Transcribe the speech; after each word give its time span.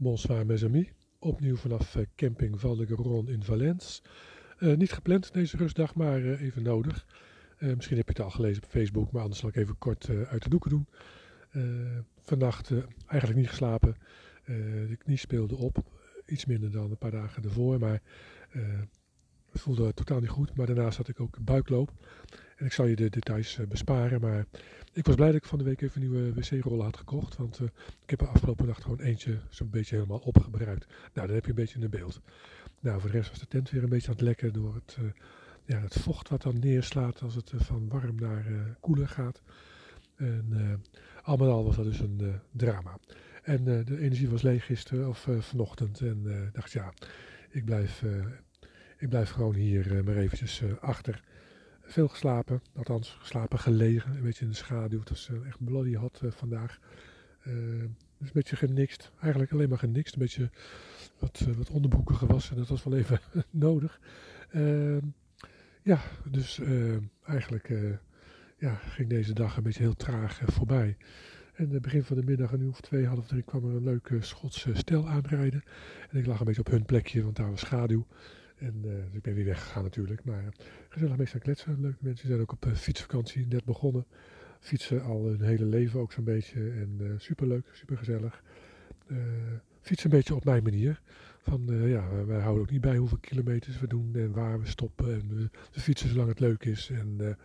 Bonsoir 0.00 0.46
mes 0.46 0.64
amis. 0.64 0.86
Opnieuw 1.18 1.56
vanaf 1.56 1.96
eh, 1.96 2.02
camping 2.16 2.60
Val 2.60 2.76
de 2.76 2.86
Garonne 2.86 3.32
in 3.32 3.42
Valence. 3.42 4.02
Uh, 4.60 4.76
niet 4.76 4.92
gepland 4.92 5.32
deze 5.32 5.56
rustdag, 5.56 5.94
maar 5.94 6.20
uh, 6.20 6.40
even 6.40 6.62
nodig. 6.62 7.06
Misschien 7.58 7.96
heb 7.96 8.06
je 8.06 8.12
het 8.12 8.22
al 8.22 8.30
gelezen 8.30 8.62
op 8.62 8.68
Facebook, 8.68 9.12
maar 9.12 9.22
anders 9.22 9.40
zal 9.40 9.48
ik 9.48 9.56
even 9.56 9.78
kort 9.78 10.08
uit 10.08 10.42
de 10.42 10.48
doeken 10.48 10.70
doen. 10.70 10.86
vannacht 12.22 12.72
eigenlijk 13.06 13.40
niet 13.40 13.48
geslapen. 13.48 13.96
de 14.88 14.96
knie 14.98 15.16
speelde 15.16 15.56
op. 15.56 15.84
Iets 16.26 16.44
minder 16.44 16.70
dan 16.70 16.90
een 16.90 16.98
paar 16.98 17.10
dagen 17.10 17.42
ervoor, 17.42 17.78
maar 17.78 18.02
het 19.52 19.60
voelde 19.60 19.94
totaal 19.94 20.20
niet 20.20 20.28
goed. 20.28 20.56
Maar 20.56 20.66
daarnaast 20.66 20.96
had 20.96 21.08
ik 21.08 21.20
ook 21.20 21.38
buikloop. 21.40 21.92
En 22.56 22.66
ik 22.66 22.72
zal 22.72 22.86
je 22.86 22.96
de 22.96 23.10
details 23.10 23.58
besparen, 23.68 24.20
maar 24.20 24.46
ik 24.92 25.06
was 25.06 25.14
blij 25.14 25.26
dat 25.32 25.36
ik 25.36 25.44
van 25.44 25.58
de 25.58 25.64
week 25.64 25.80
even 25.80 26.00
nieuwe 26.00 26.34
wc-rollen 26.34 26.84
had 26.84 26.96
gekocht. 26.96 27.36
Want 27.36 27.60
uh, 27.60 27.68
ik 28.02 28.10
heb 28.10 28.20
er 28.20 28.28
afgelopen 28.28 28.66
nacht 28.66 28.82
gewoon 28.82 29.00
eentje 29.00 29.38
zo'n 29.48 29.70
beetje 29.70 29.94
helemaal 29.94 30.18
opgebruikt. 30.18 30.86
Nou, 31.14 31.26
dan 31.26 31.36
heb 31.36 31.44
je 31.44 31.50
een 31.50 31.56
beetje 31.56 31.82
een 31.82 31.90
beeld. 31.90 32.20
Nou, 32.80 33.00
voor 33.00 33.10
de 33.10 33.16
rest 33.16 33.30
was 33.30 33.38
de 33.38 33.46
tent 33.46 33.70
weer 33.70 33.82
een 33.82 33.88
beetje 33.88 34.08
aan 34.08 34.14
het 34.14 34.22
lekken 34.22 34.52
door 34.52 34.74
het, 34.74 34.96
uh, 35.00 35.10
ja, 35.64 35.80
het 35.80 35.94
vocht 36.00 36.28
wat 36.28 36.42
dan 36.42 36.58
neerslaat 36.58 37.22
als 37.22 37.34
het 37.34 37.52
van 37.56 37.88
warm 37.88 38.14
naar 38.14 38.76
koeler 38.80 39.08
gaat. 39.08 39.42
En 40.16 40.82
allemaal 41.22 41.50
al 41.50 41.64
was 41.64 41.76
dat 41.76 41.84
dus 41.84 42.00
een 42.00 42.40
drama. 42.50 42.98
En 43.42 43.64
de 43.64 43.98
energie 43.98 44.28
was 44.28 44.42
leeg 44.42 44.64
gisteren 44.64 45.08
of 45.08 45.28
vanochtend. 45.38 46.00
En 46.00 46.50
dacht 46.52 46.72
ja, 46.72 46.92
ik 47.50 47.64
blijf, 47.64 48.04
ik 48.98 49.08
blijf 49.08 49.30
gewoon 49.30 49.54
hier 49.54 50.04
maar 50.04 50.16
eventjes 50.16 50.62
achter 50.80 51.22
veel 51.82 52.08
geslapen, 52.08 52.62
althans 52.76 53.16
geslapen 53.20 53.58
gelegen, 53.58 54.16
een 54.16 54.22
beetje 54.22 54.44
in 54.44 54.50
de 54.50 54.56
schaduw. 54.56 54.98
Het 55.00 55.08
was 55.08 55.28
uh, 55.28 55.46
echt 55.46 55.64
bloody 55.64 55.94
hot 55.94 56.20
vandaag. 56.28 56.78
Dus 58.18 58.28
een 58.28 58.32
beetje 58.32 58.56
genixt, 58.56 59.12
eigenlijk 59.20 59.52
alleen 59.52 59.68
maar 59.68 59.78
genixt. 59.78 60.14
Een 60.14 60.20
beetje 60.20 60.50
wat, 61.18 61.46
wat 61.56 61.70
onderbroeken 61.70 62.16
gewassen, 62.16 62.56
dat 62.56 62.68
was 62.68 62.84
wel 62.84 62.98
even 62.98 63.20
nodig. 63.50 64.00
Ehm, 64.50 65.06
ja, 65.82 66.00
dus 66.30 66.60
eigenlijk 67.24 67.70
ja, 68.58 68.74
ging 68.74 69.08
deze 69.08 69.32
dag 69.32 69.56
een 69.56 69.62
beetje 69.62 69.82
heel 69.82 69.96
traag 69.96 70.40
voorbij. 70.44 70.96
En 71.54 71.70
het 71.70 71.82
begin 71.82 72.04
van 72.04 72.16
de 72.16 72.24
middag, 72.24 72.52
een 72.52 72.60
uur 72.60 72.68
of 72.68 72.80
twee, 72.80 73.06
half 73.06 73.26
drie, 73.26 73.42
kwam 73.42 73.64
er 73.64 73.76
een 73.76 73.84
leuke 73.84 74.22
Schotse 74.22 74.74
stel 74.74 75.08
aanrijden. 75.08 75.62
En 76.10 76.18
ik 76.18 76.26
lag 76.26 76.38
een 76.38 76.46
beetje 76.46 76.60
op 76.60 76.70
hun 76.70 76.84
plekje, 76.84 77.22
want 77.22 77.36
daar 77.36 77.50
was 77.50 77.60
schaduw. 77.60 78.06
En 78.58 78.74
uh, 78.76 78.82
dus 78.82 79.12
ik 79.12 79.22
ben 79.22 79.34
weer 79.34 79.44
weggegaan 79.44 79.82
natuurlijk. 79.82 80.24
Maar 80.24 80.44
gezellig 80.88 81.16
meestal 81.16 81.40
kletsen. 81.40 81.80
Leuke 81.80 81.98
mensen 82.00 82.28
zijn 82.28 82.40
ook 82.40 82.52
op 82.52 82.66
fietsvakantie 82.74 83.46
net 83.46 83.64
begonnen. 83.64 84.06
Fietsen 84.60 85.02
al 85.02 85.26
hun 85.26 85.40
hele 85.40 85.64
leven 85.64 86.00
ook 86.00 86.12
zo'n 86.12 86.24
beetje. 86.24 86.70
En 86.70 86.98
uh, 87.00 87.12
superleuk, 87.16 87.66
supergezellig. 87.72 88.42
fietsen 89.80 90.10
een 90.10 90.16
beetje 90.16 90.34
op 90.34 90.44
mijn 90.44 90.62
manier. 90.62 91.00
Van 91.40 91.88
ja, 91.88 92.24
wij 92.24 92.40
houden 92.40 92.62
ook 92.62 92.70
niet 92.70 92.80
bij 92.80 92.96
hoeveel 92.96 93.18
kilometers 93.18 93.80
we 93.80 93.86
doen 93.86 94.14
en 94.14 94.32
waar 94.32 94.60
we 94.60 94.66
stoppen. 94.66 95.14
En 95.14 95.50
we 95.72 95.80
fietsen 95.80 96.08
zolang 96.08 96.28
het 96.28 96.40
leuk 96.40 96.64
is. 96.64 96.90
En 96.90 97.36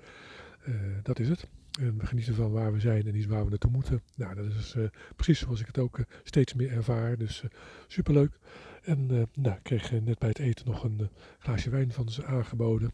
dat 1.04 1.20
is 1.20 1.30
het. 1.30 1.48
En 1.80 1.98
we 1.98 2.06
genieten 2.06 2.36
van 2.36 2.52
waar 2.52 2.74
we 2.74 2.80
zijn 2.80 3.06
en 3.08 3.14
niet 3.14 3.28
waar 3.28 3.44
we 3.44 3.50
naartoe 3.50 3.72
moeten. 3.72 4.02
Nou, 4.16 4.36
dat 4.36 4.46
is 4.46 4.76
precies 5.16 5.40
zoals 5.40 5.60
ik 5.60 5.68
het 5.68 5.78
ook 5.78 6.00
steeds 6.24 6.54
meer 6.54 6.72
ervaar. 6.72 7.18
Dus 7.18 7.44
superleuk. 7.88 8.40
En 8.84 9.28
nou, 9.34 9.56
ik 9.56 9.64
kreeg 9.64 9.92
net 9.92 10.20
bij 10.20 10.30
het 10.30 10.40
eten 10.40 10.66
nog 10.66 10.84
een 10.84 11.10
glaasje 11.40 11.70
wijn 11.70 11.92
van 11.92 12.10
ze 12.10 12.26
aangeboden. 12.26 12.92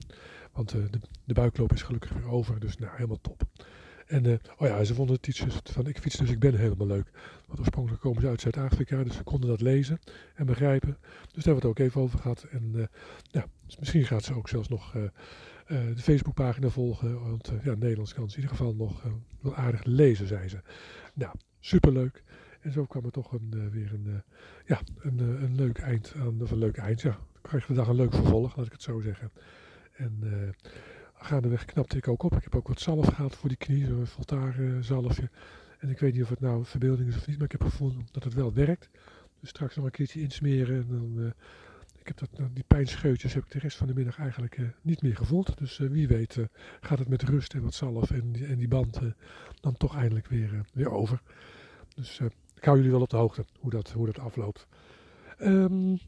Want 0.52 0.70
de, 0.70 0.90
de, 1.26 1.34
buikloop 1.34 1.74
is 1.74 1.82
gelukkig 1.82 2.14
weer 2.14 2.30
over, 2.30 2.60
dus 2.60 2.78
nou, 2.78 2.92
helemaal 2.96 3.22
top. 3.22 3.42
En 4.08 4.40
oh 4.58 4.68
ja, 4.68 4.84
ze 4.84 4.94
vonden 4.94 5.16
het 5.16 5.28
iets 5.28 5.46
van 5.64 5.88
ik 5.88 6.00
fiets 6.00 6.18
dus 6.18 6.30
ik 6.30 6.40
ben 6.40 6.56
helemaal 6.56 6.88
leuk. 6.88 7.12
Want 7.46 7.60
oorspronkelijk 7.60 8.02
komen 8.02 8.22
ze 8.22 8.28
uit 8.28 8.42
Zuid-Afrika, 8.42 9.04
dus 9.04 9.16
ze 9.16 9.24
konden 9.24 9.50
dat 9.50 9.62
lezen 9.62 10.00
en 10.36 10.46
begrijpen. 10.46 10.98
Dus 11.02 11.44
daar 11.44 11.54
hebben 11.54 11.54
we 11.54 11.68
het 11.68 11.80
ook 11.80 11.80
even 11.80 12.02
over 12.02 12.20
gehad. 12.20 12.44
En 12.44 12.90
ja, 13.32 13.46
dus 13.66 13.78
misschien 13.78 14.06
gaat 14.06 14.24
ze 14.24 14.34
ook 14.34 14.50
zelfs 14.50 14.68
nog 14.68 14.96
de 15.70 16.02
Facebookpagina 16.02 16.70
volgen. 16.70 17.22
Want 17.22 17.52
ja, 17.64 17.74
Nederlands 17.74 18.14
kan 18.14 18.30
ze 18.30 18.36
in 18.36 18.42
ieder 18.42 18.58
geval 18.58 18.76
nog 18.76 19.04
wel 19.42 19.56
aardig 19.56 19.84
lezen, 19.84 20.28
zei 20.28 20.48
ze. 20.48 20.62
Nou, 21.14 21.36
superleuk. 21.60 22.24
En 22.62 22.72
zo 22.72 22.86
kwam 22.86 23.06
er 23.06 23.12
toch 23.12 23.32
een, 23.32 23.70
weer 23.72 23.94
een, 23.94 24.24
ja, 24.66 24.80
een, 25.00 25.20
een 25.20 25.56
leuk 25.56 25.78
eind 25.78 26.14
aan, 26.16 26.42
of 26.42 26.52
een 26.52 26.58
leuk 26.58 26.78
eind, 26.78 27.02
ja. 27.02 27.12
Dan 27.12 27.42
kreeg 27.42 27.66
de 27.66 27.74
dag 27.74 27.88
een 27.88 27.96
leuk 27.96 28.14
vervolg, 28.14 28.56
laat 28.56 28.66
ik 28.66 28.72
het 28.72 28.82
zo 28.82 29.00
zeggen. 29.00 29.32
En 29.96 30.24
gaandeweg 31.14 31.66
knapte 31.66 31.98
ik 31.98 32.08
ook 32.08 32.24
op. 32.24 32.36
Ik 32.36 32.44
heb 32.44 32.56
ook 32.56 32.68
wat 32.68 32.80
zalf 32.80 33.08
gehad 33.08 33.36
voor 33.36 33.50
die 33.50 33.58
knie, 33.58 33.86
zo'n 33.86 34.84
zalfje. 34.84 35.30
En 35.80 35.90
ik 35.90 36.00
weet 36.00 36.14
niet 36.14 36.24
of 36.24 36.30
het 36.30 36.40
nou 36.40 36.66
verbeelding 36.66 37.10
is 37.10 37.16
of 37.16 37.28
niet, 37.28 37.36
maar 37.36 37.46
ik 37.46 37.52
heb 37.52 37.62
gevonden 37.62 38.08
dat 38.12 38.24
het 38.24 38.34
wel 38.34 38.54
werkt. 38.54 38.90
Dus 39.40 39.50
straks 39.50 39.76
nog 39.76 39.86
een 39.86 39.92
keertje 39.92 40.22
insmeren 40.22 40.76
en 40.76 40.88
dan... 40.88 41.34
heb 42.18 42.30
dat, 42.30 42.50
die 42.54 42.64
pijnscheutjes 42.68 43.34
heb 43.34 43.44
ik 43.44 43.52
de 43.52 43.60
rest 43.60 43.78
van 43.78 43.88
de 43.88 43.94
middag 43.94 44.20
eigenlijk 44.20 44.60
niet 44.82 45.02
meer 45.02 45.16
gevoeld. 45.16 45.58
Dus 45.58 45.78
wie 45.78 46.08
weet 46.08 46.38
gaat 46.82 47.00
het 47.00 47.10
met 47.10 47.24
rust 47.24 47.54
en 47.54 47.62
wat 47.62 47.74
zalf 47.74 48.12
en, 48.12 48.32
die, 48.32 48.46
en 48.46 48.58
die 48.58 48.68
band 48.68 49.00
dan 49.62 49.78
toch 49.78 49.96
eindelijk 49.96 50.28
weer, 50.28 50.66
weer 50.74 50.92
over. 50.92 51.22
Dus 51.96 52.20
ik 52.56 52.64
hou 52.64 52.78
jullie 52.78 52.92
wel 52.92 53.02
op 53.02 53.10
de 53.10 53.18
hoogte 53.18 53.46
hoe 53.60 53.72
dat, 53.72 53.92
hoe 53.92 54.06
dat 54.06 54.20
afloopt. 54.20 54.68
Um, 55.42 56.00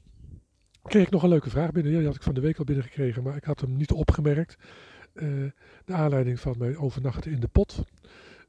kreeg 0.84 1.06
ik 1.06 1.11
nog 1.11 1.23
een 1.23 1.29
leuke 1.29 1.50
vraag 1.50 1.72
binnen. 1.72 1.91
Ja, 1.91 1.97
die 1.97 2.07
had 2.07 2.16
ik 2.16 2.23
van 2.23 2.34
de 2.34 2.41
week 2.41 2.57
al 2.57 2.63
binnengekregen, 2.63 3.23
maar 3.23 3.35
ik 3.35 3.44
had 3.44 3.61
hem 3.61 3.78
niet 3.78 3.91
opgemerkt. 3.91 4.57
De 5.13 5.53
aanleiding 5.94 6.40
van 6.40 6.56
mijn 6.57 6.78
overnachten 6.78 7.31
in 7.31 7.40
de 7.40 7.47
pot. 7.47 7.84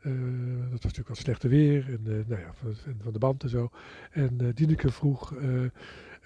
Uh, 0.03 0.13
dat 0.61 0.71
was 0.71 0.81
natuurlijk 0.83 1.09
wat 1.09 1.17
slechte 1.17 1.49
weer 1.49 1.87
en 1.87 2.01
uh, 2.07 2.27
nou 2.27 2.41
ja, 2.41 2.53
van, 2.55 2.75
van, 3.03 3.13
de 3.13 3.19
band 3.19 3.43
en 3.43 3.49
zo. 3.49 3.71
En 4.11 4.39
uh, 4.43 4.49
Dieneke 4.55 4.91
vroeg, 4.91 5.35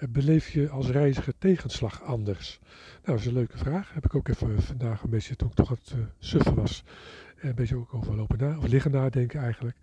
beleef 0.09 0.49
je 0.49 0.69
als 0.69 0.89
reiziger 0.89 1.33
tegenslag 1.37 2.03
anders? 2.03 2.59
Nou, 2.61 3.01
dat 3.03 3.19
is 3.19 3.25
een 3.25 3.33
leuke 3.33 3.57
vraag. 3.57 3.93
Heb 3.93 4.05
ik 4.05 4.15
ook 4.15 4.27
even 4.27 4.61
vandaag 4.61 5.03
een 5.03 5.09
beetje, 5.09 5.35
toen 5.35 5.47
ik 5.47 5.53
toch 5.53 5.69
het 5.69 5.95
suffen 6.19 6.55
was, 6.55 6.83
een 7.39 7.55
beetje 7.55 7.75
ook 7.75 7.93
over 7.93 8.15
lopen 8.15 8.37
na, 8.37 8.57
of 8.57 8.67
liggen 8.67 8.91
nadenken 8.91 9.39
eigenlijk. 9.39 9.77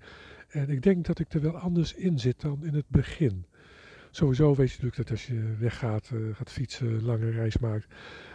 En 0.49 0.71
ik 0.71 0.83
denk 0.83 1.07
dat 1.07 1.19
ik 1.19 1.33
er 1.33 1.41
wel 1.41 1.57
anders 1.57 1.95
in 1.95 2.19
zit 2.19 2.41
dan 2.41 2.65
in 2.65 2.75
het 2.75 2.89
begin. 2.89 3.45
Sowieso 4.15 4.55
weet 4.55 4.71
je 4.71 4.75
natuurlijk 4.83 4.97
dat 4.97 5.11
als 5.11 5.27
je 5.27 5.55
weggaat, 5.59 6.11
uh, 6.15 6.35
gaat 6.35 6.51
fietsen, 6.51 7.05
lange 7.05 7.31
reis 7.31 7.59
maakt, 7.59 7.87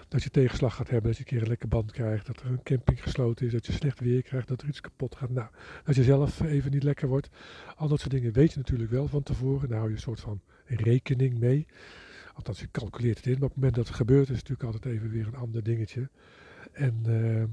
dat 0.08 0.24
je 0.24 0.30
tegenslag 0.30 0.76
gaat 0.76 0.90
hebben, 0.90 1.08
dat 1.12 1.18
je 1.18 1.24
een 1.24 1.30
keer 1.30 1.42
een 1.42 1.48
lekker 1.48 1.68
band 1.68 1.92
krijgt, 1.92 2.26
dat 2.26 2.40
er 2.40 2.46
een 2.46 2.64
camping 2.64 3.04
gesloten 3.04 3.46
is, 3.46 3.52
dat 3.52 3.66
je 3.66 3.72
slecht 3.72 4.00
weer 4.00 4.22
krijgt, 4.22 4.48
dat 4.48 4.62
er 4.62 4.68
iets 4.68 4.82
kapot 4.82 5.16
gaat. 5.16 5.30
Nou, 5.30 5.48
dat 5.84 5.96
je 5.96 6.04
zelf 6.04 6.42
even 6.42 6.72
niet 6.72 6.84
lekker 6.84 7.08
wordt. 7.08 7.30
Al 7.76 7.88
dat 7.88 8.00
soort 8.00 8.12
dingen 8.12 8.34
weet 8.34 8.52
je 8.52 8.58
natuurlijk 8.58 8.92
wel 8.92 9.08
van 9.08 9.24
tevoren. 9.24 9.70
Daar 9.70 9.78
hou 9.78 9.90
je 9.90 9.96
een 9.96 10.02
soort 10.02 10.20
van 10.20 10.42
rekening 10.66 11.40
mee. 11.40 11.66
Althans, 12.34 12.60
je 12.60 12.72
calculeert 12.72 13.18
het 13.18 13.26
in. 13.26 13.34
Maar 13.34 13.44
op 13.44 13.50
het 13.50 13.56
moment 13.56 13.76
dat 13.76 13.88
het 13.88 13.96
gebeurt, 13.96 14.30
is 14.30 14.38
het 14.38 14.50
natuurlijk 14.50 14.76
altijd 14.76 14.94
even 14.94 15.10
weer 15.10 15.28
een 15.28 15.36
ander 15.36 15.64
dingetje. 15.64 16.10
En 16.72 17.04
uh, 17.08 17.44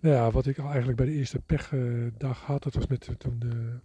nou 0.00 0.14
ja, 0.14 0.30
wat 0.30 0.46
ik 0.46 0.58
al 0.58 0.68
eigenlijk 0.68 0.96
bij 0.96 1.06
de 1.06 1.12
eerste 1.12 1.40
pechdag 1.46 2.40
had, 2.40 2.62
dat 2.62 2.74
was 2.74 2.86
met 2.86 3.14
toen 3.18 3.38
de, 3.38 3.78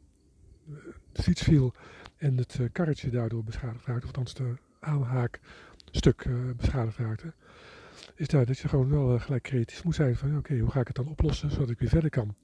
de 1.12 1.22
fiets 1.22 1.42
viel 1.42 1.74
en 2.18 2.38
het 2.38 2.58
eh, 2.60 2.66
karretje 2.72 3.10
daardoor 3.10 3.44
beschadigd 3.44 3.86
raakte, 3.86 4.02
of 4.02 4.08
althans 4.08 4.34
de 4.34 4.56
aanhaakstuk 4.80 6.26
uh, 6.26 6.52
beschadigd 6.56 6.98
raakte, 6.98 7.34
is 8.16 8.28
daar 8.28 8.46
dat 8.46 8.58
je 8.58 8.68
gewoon 8.68 8.90
wel 8.90 9.14
uh, 9.14 9.22
gelijk 9.22 9.44
creatief 9.44 9.84
moet 9.84 9.96
zijn 9.96 10.16
van 10.16 10.38
oké, 10.38 10.58
hoe 10.58 10.72
ga 10.72 10.80
ik 10.80 10.88
het 10.88 10.96
dan 10.96 11.08
oplossen 11.08 11.52
zodat 11.52 11.70
ik 11.70 11.80
weer 11.80 11.90
verder 11.90 12.10
kan. 12.10 12.36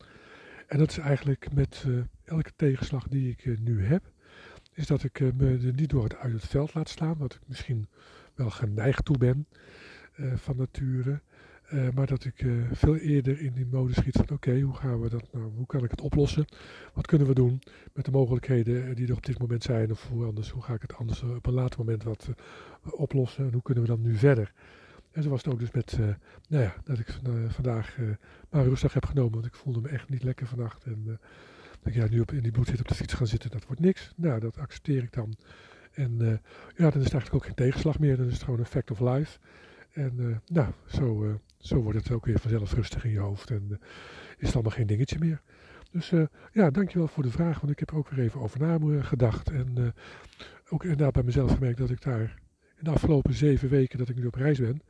En 0.68 0.78
dat 0.78 0.90
is 0.90 0.97
eigenlijk 0.97 1.53
met 1.53 1.85
elke 2.24 2.52
tegenslag 2.56 3.08
die 3.08 3.30
ik 3.30 3.59
nu 3.59 3.85
heb, 3.85 4.12
is 4.74 4.88
dat 4.88 5.03
ik 5.03 5.19
me 5.19 5.59
er 5.66 5.74
niet 5.74 5.90
door 5.90 6.03
het 6.03 6.16
uit 6.16 6.34
het 6.34 6.46
veld 6.46 6.74
laat 6.74 6.90
slaan, 6.90 7.18
wat 7.18 7.34
ik 7.34 7.41
misschien 7.46 7.88
wel 8.35 8.50
geneigd 8.50 9.06
toe 9.06 9.18
ben 9.18 9.47
van 10.35 10.58
nature. 10.58 11.22
Uh, 11.74 11.88
maar 11.94 12.08
dat 12.08 12.26
ik 12.26 12.42
uh, 12.42 12.64
veel 12.72 12.96
eerder 12.96 13.42
in 13.42 13.53
die 13.53 13.66
mode 13.66 13.94
schiet 13.94 14.16
van 14.16 14.30
oké, 14.30 14.59
hoe 14.59 14.76
gaan 14.76 15.02
we 15.02 15.09
dat 15.09 15.28
nou, 15.31 15.52
hoe 15.56 15.66
kan 15.66 15.84
ik 15.84 15.92
het 15.92 16.02
oplossen? 16.02 16.46
Wat 16.94 17.08
kunnen 17.08 17.28
we 17.28 17.34
doen 17.34 17.62
met 17.94 18.06
de 18.06 18.12
mogelijkheden 18.12 18.96
die 18.96 19.08
er 19.08 19.16
op 19.16 19.26
dit 19.26 19.40
moment 19.40 19.64
zijn? 19.64 19.92
Of 19.92 20.08
hoe 20.08 20.26
anders, 20.26 20.50
hoe 20.50 20.62
ga 20.62 20.73
ik 20.73 20.82
het 20.82 20.96
anders 20.96 21.23
op 21.23 21.46
een 21.46 21.53
later 21.53 21.79
moment 21.79 22.03
wat 22.03 22.29
oplossen? 22.84 23.46
En 23.46 23.53
hoe 23.53 23.62
kunnen 23.62 23.84
we 23.84 23.90
dan 23.90 24.02
nu 24.02 24.16
verder? 24.16 24.53
En 25.12 25.23
zo 25.23 25.29
was 25.29 25.44
het 25.44 25.53
ook 25.53 25.59
dus 25.59 25.72
met, 25.72 25.97
nou 26.50 26.64
ja, 26.64 26.76
dat 26.84 27.00
ik 27.00 27.20
vandaag 27.47 27.97
maar 28.50 28.64
rustig 28.64 28.94
heb 28.94 29.06
genomen, 29.06 29.34
want 29.34 29.46
ik 29.46 29.56
voelde 29.56 29.82
me 29.82 29.90
echt 29.90 30.09
niet 30.09 30.23
lekker 30.23 30.47
vannacht. 30.47 30.84
En 30.84 31.03
dat 31.06 31.20
ik 31.84 31.94
ja, 31.94 32.08
nu 32.09 32.20
op, 32.20 32.32
in 32.32 32.41
die 32.41 32.52
boot 32.52 32.67
zit 32.67 32.79
op 32.79 32.88
de 32.88 32.96
fiets 32.96 33.14
gaan 33.14 33.28
zitten, 33.28 33.52
dat 33.52 33.66
wordt 33.66 33.82
niks. 33.82 34.14
Nou, 34.16 34.40
dat 34.40 34.58
accepteer 34.58 35.03
ik 35.03 35.14
dan. 35.14 35.35
En 35.91 36.17
ja, 36.76 36.90
dan 36.90 37.02
is 37.02 37.03
het 37.03 37.14
eigenlijk 37.14 37.34
ook 37.34 37.46
geen 37.46 37.53
tegenslag 37.53 38.00
meer, 38.00 38.17
dan 38.17 38.26
is 38.28 38.34
het 38.34 38.44
gewoon 38.44 38.59
een 38.59 38.66
fact 38.66 38.91
of 38.91 39.00
life. 39.00 39.40
En 39.96 40.42
nou, 40.46 40.72
zo 40.86 41.38
zo 41.66 41.82
wordt 41.82 41.97
het 41.97 42.12
ook 42.12 42.26
weer 42.26 42.40
vanzelf 42.40 42.74
rustig 42.74 43.06
in 43.06 43.12
je 43.12 43.20
hoofd 43.20 43.50
en 43.50 43.68
uh, 43.70 43.78
is 44.38 44.46
het 44.46 44.53
allemaal 44.53 44.72
geen 44.72 44.88
dingetje 44.88 45.20
meer. 45.20 45.42
Dus 45.92 46.12
uh, 46.12 46.26
ja, 46.52 46.70
dankjewel 46.70 47.08
voor 47.08 47.24
de 47.24 47.32
vraag, 47.32 47.59
want 47.59 47.72
ik 47.72 47.80
heb 47.80 47.90
er 47.90 47.97
ook 47.97 48.09
weer 48.09 48.26
even 48.26 48.42
over 48.42 48.59
na 48.59 49.02
gedacht. 49.02 49.50
En 49.50 49.94
ook 50.70 50.84
inderdaad 50.84 51.14
bij 51.14 51.24
mezelf 51.24 51.53
gemerkt 51.53 51.78
dat 51.78 51.90
ik 51.90 52.02
daar 52.02 52.40
in 52.78 52.84
de 52.84 52.90
afgelopen 52.90 53.34
zeven 53.34 53.70
weken 53.70 53.97
dat 53.97 54.09
ik 54.09 54.16
nu 54.16 54.26
op 54.26 54.36
reis 54.36 54.59
ben, 54.59 54.82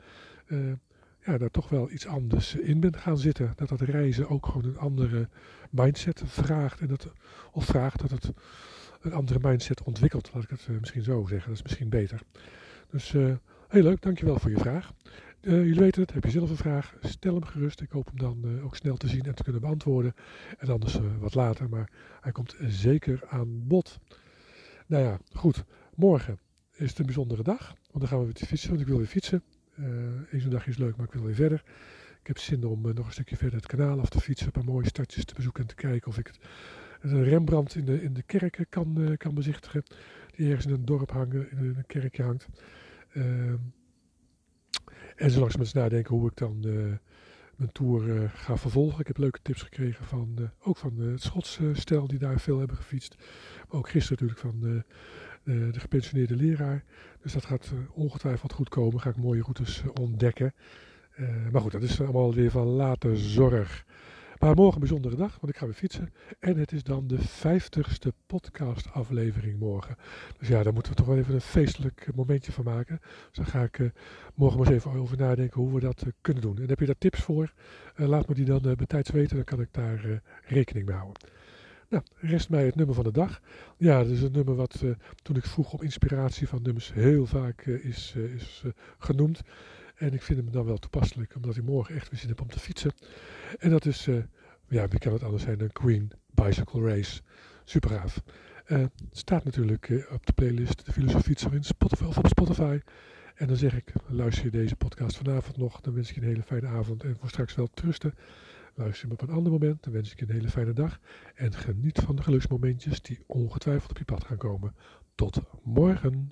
ja, 1.26 1.38
daar 1.38 1.52
toch 1.52 1.70
wel 1.70 1.92
iets 1.92 2.08
anders 2.08 2.56
in 2.56 2.80
ben 2.80 2.98
gaan 2.98 3.18
zitten. 3.18 3.54
Dat 3.56 3.70
dat 3.70 3.82
reizen 3.82 4.30
ook 4.30 4.46
gewoon 4.46 4.66
een 4.66 4.78
andere 4.78 5.30
mindset 5.70 6.22
vraagt. 6.26 6.80
En 6.80 6.88
dat, 6.88 7.12
of 7.52 7.66
vraagt 7.66 8.00
dat 8.00 8.12
het 8.12 8.32
een 9.02 9.14
andere 9.14 9.40
mindset 9.42 9.84
ontwikkeld. 9.84 10.32
Laat 10.34 10.44
ik 10.44 10.50
het 10.50 10.80
misschien 10.80 11.04
zo 11.04 11.26
zeggen. 11.28 11.48
Dat 11.50 11.58
is 11.58 11.64
misschien 11.64 11.90
beter. 11.90 12.22
Dus 12.90 13.16
heel 13.68 13.84
leuk, 13.84 14.02
dankjewel 14.02 14.40
voor 14.40 14.50
je 14.52 14.58
vraag. 14.58 14.94
jullie 15.42 15.80
weten 15.80 16.02
het, 16.02 16.14
heb 16.14 16.24
je 16.24 16.30
zelf 16.30 16.50
een 16.50 16.56
vraag, 16.56 16.96
stel 17.02 17.34
hem 17.34 17.46
gerust. 17.46 17.82
Ik 17.82 17.90
hoop 17.90 18.06
hem 18.06 18.18
dan 18.18 18.62
ook 18.62 18.76
snel 18.76 18.98
te 18.98 19.08
zien 19.08 19.24
en 19.24 19.36
te 19.36 19.44
kunnen 19.44 19.62
beantwoorden. 19.62 20.14
En 20.58 20.70
anders 20.70 21.00
wat 21.20 21.36
later, 21.36 21.70
maar 21.70 21.90
hij 22.22 22.32
komt 22.32 22.56
zeker 22.60 23.20
aan 23.30 23.68
bod. 23.68 24.00
Nou 24.88 25.04
ja, 25.04 25.20
goed. 25.34 25.64
Morgen 25.96 26.40
is 26.72 26.90
het 26.90 27.00
een 27.00 27.06
bijzondere 27.06 27.44
dag. 27.44 27.68
Want 27.68 28.00
dan 28.00 28.08
gaan 28.08 28.20
we 28.20 28.26
weer 28.26 28.48
fietsen, 28.48 28.70
want 28.70 28.82
ik 28.82 28.88
wil 28.88 28.98
weer 28.98 29.08
fietsen. 29.08 29.44
Uh, 29.80 29.86
Eén 30.32 30.42
zo'n 30.42 30.50
dag 30.50 30.68
is 30.68 30.78
leuk, 30.78 30.96
maar 30.96 31.06
ik 31.06 31.14
wil 31.14 31.24
weer 31.24 31.36
verder. 31.36 31.64
Ik 32.20 32.28
heb 32.28 32.38
zin 32.38 32.64
om 32.64 32.82
nog 32.82 33.06
een 33.06 33.12
stukje 33.12 33.38
verder 33.38 33.56
het 33.56 33.68
kanaal 33.68 34.00
af 34.00 34.10
te 34.10 34.20
fietsen. 34.20 34.46
Een 34.46 34.52
paar 34.52 34.64
mooie 34.64 34.88
stadjes 34.88 35.26
te 35.26 35.34
bezoeken 35.34 35.62
en 35.62 35.68
te 35.68 35.76
kijken 35.76 36.08
of 36.08 36.18
ik 36.18 36.28
het, 36.28 36.40
een 37.02 37.24
Rembrandt 37.24 37.76
in 37.76 37.86
de, 37.86 38.02
in 38.02 38.14
de 38.14 38.24
kerken 38.24 38.66
kan, 38.70 39.16
kan 39.18 39.34
bezichtigen. 39.34 39.84
Die 40.36 40.48
ergens 40.48 40.66
in 40.66 40.74
een 40.74 40.86
dorp 40.86 41.12
hangen, 41.12 41.52
in 41.52 41.58
een 41.58 41.86
kerkje 41.88 42.24
hangt. 42.24 42.48
Ehm, 43.16 43.58
en 45.16 45.32
zo 45.32 45.40
langzaam 45.40 45.62
eens 45.62 45.74
nadenken 45.74 46.16
hoe 46.16 46.30
ik 46.30 46.38
dan 46.38 46.60
mijn 47.56 47.72
tour 47.72 48.30
ga 48.30 48.58
vervolgen. 48.58 49.00
Ik 49.00 49.08
heb 49.08 49.18
leuke 49.18 49.40
tips 49.42 49.62
gekregen 49.62 50.06
van, 50.06 50.50
ook 50.60 50.78
van 50.78 50.98
het 50.98 51.22
Schotse 51.22 51.72
stel 51.74 52.08
die 52.08 52.20
daar 52.20 52.40
veel 52.40 52.58
hebben 52.58 52.78
gefietst. 52.78 53.16
Maar 53.70 53.80
ook 53.80 53.90
gisteren 53.90 54.26
natuurlijk 54.26 54.56
van 54.56 54.60
de, 54.60 54.84
de 55.72 55.80
gepensioneerde 55.80 56.36
leraar. 56.36 56.84
Dus 57.26 57.34
dat 57.34 57.46
gaat 57.46 57.72
eh, 57.74 57.98
ongetwijfeld 57.98 58.54
goed 58.54 58.70
komen. 58.70 59.02
Ga 59.02 59.10
ik 59.10 59.16
mooie 59.16 59.42
routes 59.42 59.82
eh, 59.82 59.90
ontdekken. 60.02 60.54
Eh, 61.16 61.28
maar 61.52 61.62
goed, 61.62 61.72
dat 61.72 61.82
is 61.82 62.02
allemaal 62.02 62.34
weer 62.34 62.52
van 62.52 62.68
later 62.68 63.18
zorg. 63.18 63.86
Maar 64.40 64.56
morgen 64.56 64.74
een 64.74 64.80
bijzondere 64.80 65.16
dag, 65.16 65.38
want 65.40 65.54
ik 65.54 65.58
ga 65.60 65.66
weer 65.66 65.76
fietsen. 65.76 66.14
En 66.40 66.58
het 66.58 66.72
is 66.72 66.84
dan 66.84 67.08
de 67.08 67.22
vijftigste 67.22 68.14
podcastaflevering 68.26 69.60
morgen. 69.60 69.96
Dus 70.38 70.48
ja, 70.48 70.64
daar 70.64 70.74
moeten 70.74 70.92
we 70.92 70.98
toch 70.98 71.08
wel 71.08 71.18
even 71.18 71.34
een 71.34 71.42
feestelijk 71.42 72.08
momentje 72.16 72.52
van 72.52 72.64
maken. 72.64 73.00
Dus 73.02 73.38
daar 73.38 73.46
ga 73.46 73.64
ik 73.64 73.92
morgen 74.36 74.60
maar 74.60 74.68
eens 74.68 74.76
even 74.76 75.00
over 75.00 75.18
nadenken 75.18 75.62
hoe 75.62 75.74
we 75.74 75.80
dat 75.80 76.04
kunnen 76.22 76.44
doen. 76.44 76.58
En 76.58 76.70
heb 76.70 76.80
je 76.80 76.86
daar 76.86 76.98
tips 76.98 77.22
voor? 77.22 77.54
laat 77.96 78.28
me 78.28 78.34
die 78.34 78.46
dan 78.46 78.62
bij 78.62 79.04
weten, 79.14 79.36
dan 79.36 79.46
kan 79.46 79.62
ik 79.62 79.70
daar 79.72 80.22
rekening 80.46 80.86
mee 80.86 80.96
houden. 80.96 81.22
Nou, 81.90 82.04
rest 82.16 82.50
mij 82.50 82.66
het 82.66 82.76
nummer 82.76 82.96
van 82.96 83.04
de 83.04 83.12
dag. 83.12 83.42
Ja, 83.78 83.98
dat 83.98 84.12
is 84.12 84.22
een 84.22 84.32
nummer 84.32 84.56
wat 84.56 84.84
toen 85.22 85.36
ik 85.36 85.46
vroeg 85.46 85.74
om 85.74 85.82
inspiratie 85.82 86.48
van 86.48 86.62
nummers 86.62 86.94
heel 86.94 87.26
vaak 87.26 87.66
is, 87.66 88.16
is 88.16 88.64
genoemd. 88.98 89.42
En 89.96 90.14
ik 90.14 90.22
vind 90.22 90.40
hem 90.40 90.52
dan 90.52 90.66
wel 90.66 90.78
toepasselijk, 90.78 91.36
omdat 91.36 91.56
ik 91.56 91.64
morgen 91.64 91.96
echt 91.96 92.10
weer 92.10 92.20
zin 92.20 92.30
heb 92.30 92.42
om 92.42 92.50
te 92.50 92.60
fietsen. 92.60 92.94
En 93.60 93.70
dat 93.70 93.86
is, 93.86 94.06
ja, 94.68 94.88
wie 94.88 95.00
kan 95.00 95.14
het 95.14 95.24
anders 95.24 95.44
zijn 95.44 95.58
dan 95.58 95.72
Queen 95.72 96.12
Bicycle 96.32 96.82
Race. 96.82 97.22
Super 97.64 97.90
gaaf. 97.90 98.24
het 98.66 98.92
staat 99.12 99.44
natuurlijk 99.44 100.08
op 100.12 100.26
de 100.26 100.34
playlist 100.34 100.86
De 100.86 100.92
Filosofie 100.92 101.52
in 101.52 101.64
Spotify 101.64 102.04
of 102.04 102.18
op 102.18 102.28
Spotify. 102.28 102.80
En 103.36 103.48
dan 103.48 103.58
zeg 103.58 103.76
ik, 103.76 103.94
luister 104.08 104.46
je 104.46 104.52
deze 104.52 104.76
podcast 104.76 105.18
vanavond 105.18 105.58
nog, 105.58 105.82
dan 105.82 105.94
wens 105.94 106.10
ik 106.10 106.16
je 106.16 106.22
een 106.22 106.28
hele 106.28 106.44
fijne 106.44 106.68
avond 106.68 107.04
en 107.04 107.18
voor 107.20 107.30
straks 107.30 107.56
wel 107.56 107.68
trusten. 107.68 108.14
Luister 108.78 109.08
me 109.08 109.14
op 109.14 109.22
een 109.22 109.30
ander 109.30 109.52
moment. 109.52 109.84
Dan 109.84 109.94
wens 109.94 110.12
ik 110.12 110.20
je 110.20 110.26
een 110.26 110.32
hele 110.32 110.50
fijne 110.50 110.74
dag. 110.74 111.00
En 111.36 111.54
geniet 111.54 112.00
van 112.00 112.16
de 112.16 112.24
geluksmomentjes 112.24 113.02
die 113.02 113.24
ongetwijfeld 113.28 113.90
op 113.90 113.98
je 113.98 114.06
pad 114.06 114.24
gaan 114.24 114.38
komen. 114.38 114.76
Tot 115.16 115.42
morgen. 115.64 116.32